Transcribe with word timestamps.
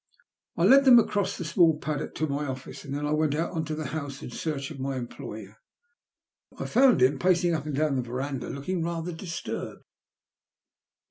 I 0.57 0.63
led 0.63 0.85
them 0.85 0.97
across 0.97 1.37
the 1.37 1.45
small 1.45 1.77
paddock 1.77 2.15
to 2.15 2.25
my 2.25 2.47
office, 2.47 2.83
and 2.83 2.95
then 2.95 3.05
went 3.17 3.35
on 3.35 3.65
to 3.65 3.75
the 3.75 3.85
house 3.85 4.23
in 4.23 4.31
search 4.31 4.71
of 4.71 4.79
my 4.79 4.95
employer. 4.97 5.57
I 6.59 6.65
found 6.65 7.03
him 7.03 7.19
pacing 7.19 7.53
up 7.53 7.67
and 7.67 7.75
down 7.75 7.97
the 7.97 8.01
verandah, 8.01 8.49
looking 8.49 8.83
rather 8.83 9.11
disturbed. 9.11 9.83